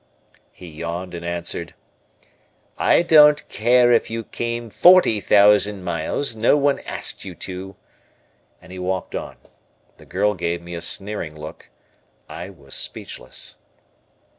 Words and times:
He 0.51 0.65
yawned 0.65 1.13
and 1.13 1.23
answered, 1.23 1.75
"I 2.75 3.03
don't 3.03 3.47
care 3.49 3.91
if 3.91 4.09
you 4.09 4.23
came 4.23 4.71
forty 4.71 5.19
thousand 5.21 5.83
miles, 5.83 6.35
no 6.35 6.57
one 6.57 6.79
asked 6.79 7.23
you 7.23 7.35
to," 7.35 7.75
and 8.59 8.71
he 8.71 8.79
walked 8.79 9.13
on. 9.13 9.35
The 9.97 10.07
girl 10.07 10.33
gave 10.33 10.59
me 10.59 10.73
a 10.73 10.81
sneering 10.81 11.39
look; 11.39 11.69
I 12.27 12.49
was 12.49 12.73
speechless. 12.73 13.59